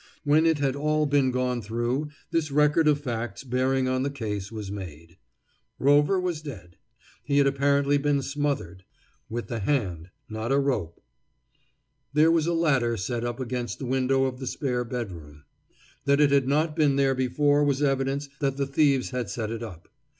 When 0.23 0.47
it 0.47 0.57
had 0.57 0.75
all 0.75 1.05
been 1.05 1.29
gone 1.29 1.61
through, 1.61 2.09
this 2.31 2.49
record 2.49 2.87
of 2.87 2.99
facts 2.99 3.43
bearing 3.43 3.87
on 3.87 4.01
the 4.01 4.09
case 4.09 4.51
was 4.51 4.71
made: 4.71 5.19
Rover 5.77 6.19
was 6.19 6.41
dead. 6.41 6.77
He 7.23 7.37
had 7.37 7.45
apparently 7.45 7.99
been 7.99 8.23
smothered. 8.23 8.83
With 9.29 9.45
the 9.45 9.59
hand, 9.59 10.09
not 10.27 10.51
a 10.51 10.57
rope. 10.57 10.99
There 12.13 12.31
was 12.31 12.47
a 12.47 12.53
ladder 12.53 12.97
set 12.97 13.23
up 13.23 13.39
against 13.39 13.77
the 13.77 13.85
window 13.85 14.23
of 14.23 14.39
the 14.39 14.47
spare 14.47 14.83
bedroom. 14.83 15.43
That 16.05 16.19
it 16.19 16.31
had 16.31 16.47
not 16.47 16.75
been 16.75 16.95
there 16.95 17.13
before 17.13 17.63
was 17.63 17.83
evidence 17.83 18.27
that 18.39 18.57
the 18.57 18.65
thieves 18.65 19.11
had 19.11 19.29
set 19.29 19.51
it 19.51 19.61
up. 19.61 19.87